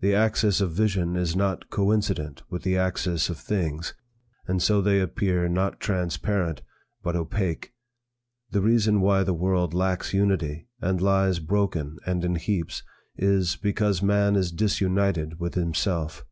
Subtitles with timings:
[0.00, 3.94] The axis of vision is not coincident with the axis of things,
[4.46, 6.60] and so they appear not transparent
[7.02, 7.72] but opake.
[8.50, 12.82] The reason why the world lacks unity, and lies broken and in heaps,
[13.16, 16.26] is, because man is disunited with himself.